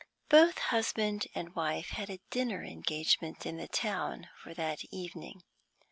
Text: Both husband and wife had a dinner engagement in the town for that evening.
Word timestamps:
Both 0.29 0.57
husband 0.57 1.27
and 1.35 1.53
wife 1.55 1.89
had 1.89 2.09
a 2.09 2.19
dinner 2.31 2.63
engagement 2.63 3.45
in 3.45 3.57
the 3.57 3.67
town 3.67 4.29
for 4.41 4.55
that 4.55 4.83
evening. 4.91 5.43